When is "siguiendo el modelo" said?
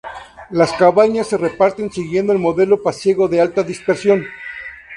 1.91-2.81